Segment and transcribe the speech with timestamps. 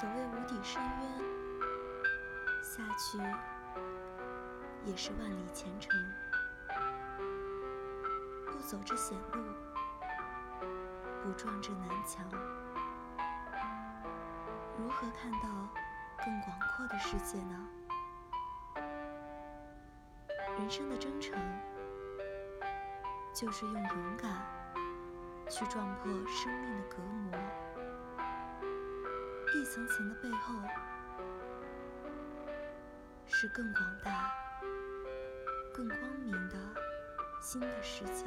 [0.00, 0.90] 所谓无底深渊，
[2.62, 3.18] 下去
[4.86, 5.90] 也是万里前程。
[8.46, 9.44] 不走着险路，
[11.22, 12.24] 不撞着南墙，
[14.78, 15.68] 如何看到
[16.24, 17.68] 更广阔的世界呢？
[20.56, 21.38] 人生的征程，
[23.34, 24.30] 就是用勇敢
[25.50, 27.38] 去撞破生命的隔膜。
[29.70, 30.52] 一层层的背后，
[33.28, 34.32] 是更广大、
[35.72, 36.56] 更光明的
[37.40, 38.26] 新的世界。